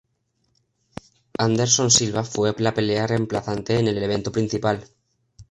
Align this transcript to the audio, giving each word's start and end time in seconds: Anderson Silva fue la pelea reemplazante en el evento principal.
Anderson 1.37 1.91
Silva 1.91 2.23
fue 2.23 2.55
la 2.57 2.73
pelea 2.73 3.05
reemplazante 3.05 3.77
en 3.77 3.87
el 3.87 4.01
evento 4.01 4.31
principal. 4.31 4.83